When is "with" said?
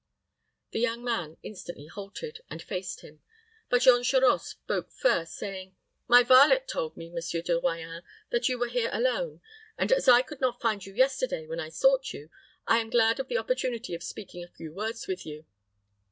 15.05-15.23